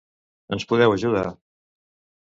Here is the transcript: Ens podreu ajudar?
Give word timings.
Ens 0.57 0.65
podreu 0.71 0.95
ajudar? 0.95 1.27